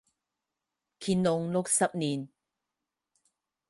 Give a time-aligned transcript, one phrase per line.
[0.99, 2.27] 乾隆六十年。